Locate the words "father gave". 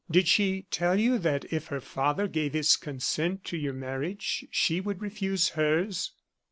1.79-2.53